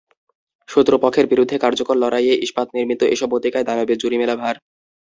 শত্রুপক্ষের 0.69 1.25
বিরুদ্ধে 1.31 1.55
কার্যকর 1.57 1.95
লড়াইয়ে 2.03 2.33
ইস্পাতনির্মিত 2.45 3.01
এসব 3.13 3.29
অতিকায় 3.37 3.67
দানবের 3.67 3.97
জুড়ি 4.01 4.17
মেলা 4.21 4.35
ভার। 4.41 4.55